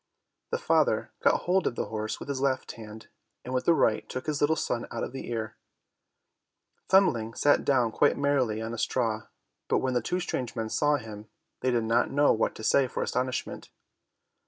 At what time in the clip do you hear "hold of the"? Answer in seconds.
1.41-1.85